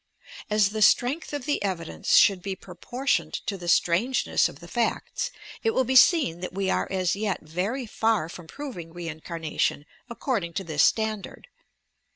As 0.49 0.69
"the 0.71 0.81
strength 0.81 1.31
of 1.31 1.45
the 1.45 1.61
evidence 1.61 2.15
should 2.15 2.41
be 2.41 2.55
proportioned 2.55 3.33
to 3.45 3.55
the 3.55 3.67
strangeness 3.67 4.49
of 4.49 4.59
the 4.59 4.67
facts" 4.67 5.29
it 5.61 5.75
will 5.75 5.83
be 5.83 5.95
seen 5.95 6.39
that 6.39 6.53
we 6.53 6.71
are 6.71 6.87
as 6.89 7.15
yet 7.15 7.41
very 7.43 7.85
far 7.85 8.27
from 8.27 8.47
proving 8.47 8.93
reincarnation 8.93 9.85
accord 10.09 10.43
ing 10.43 10.53
to 10.53 10.63
this 10.63 10.81
standard. 10.81 11.49